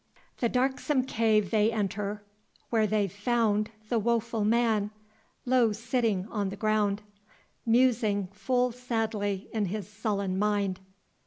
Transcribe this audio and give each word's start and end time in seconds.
The 0.39 0.49
darksome 0.49 1.03
cave 1.03 1.51
they 1.51 1.71
enter, 1.71 2.23
where 2.71 2.87
they 2.87 3.07
found 3.07 3.69
The 3.89 3.99
woful 3.99 4.43
man, 4.43 4.89
low 5.45 5.73
sitting 5.73 6.27
on 6.31 6.49
the 6.49 6.55
ground, 6.55 7.03
Musing 7.67 8.25
full 8.31 8.71
sadly 8.71 9.47
in 9.53 9.65
his 9.67 9.87
sullen 9.87 10.39
mind. 10.39 10.79